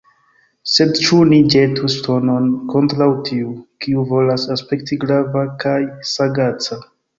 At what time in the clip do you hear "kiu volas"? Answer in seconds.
3.85-4.49